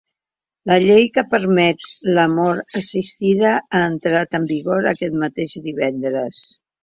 La 0.69 0.75
llei 0.83 1.03
que 1.17 1.23
permet 1.33 1.89
la 2.17 2.23
mort 2.31 2.79
assistida 2.79 3.53
ha 3.59 3.83
entrat 3.91 4.35
en 4.41 4.49
vigor 4.53 4.91
aquest 4.93 5.19
mateix 5.25 5.57
divendres. 5.67 6.43